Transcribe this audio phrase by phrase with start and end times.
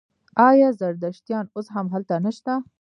[0.49, 2.53] آیا زردشتیان اوس هم هلته نشته؟